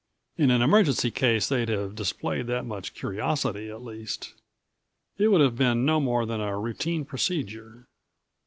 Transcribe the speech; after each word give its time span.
In 0.35 0.49
an 0.49 0.63
emergency 0.63 1.11
case 1.11 1.47
they'd 1.47 1.69
have 1.69 1.93
displayed 1.93 2.47
that 2.47 2.65
much 2.65 2.95
curiosity, 2.95 3.69
at 3.69 3.83
least. 3.83 4.33
It 5.19 5.27
would 5.27 5.41
have 5.41 5.55
been 5.55 5.85
no 5.85 5.99
more 5.99 6.25
than 6.25 6.41
a 6.41 6.57
routine 6.57 7.05
procedure. 7.05 7.85